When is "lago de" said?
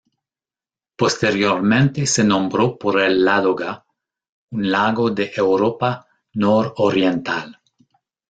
4.71-5.31